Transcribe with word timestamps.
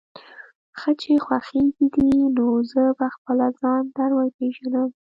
ښه 0.79 0.91
چې 1.01 1.11
خوښېږي 1.25 1.85
دې، 1.95 2.11
نو 2.35 2.45
زه 2.71 2.83
به 2.97 3.07
خپله 3.15 3.47
ځان 3.61 3.83
در 3.97 4.09
وپېژنم. 4.17 4.89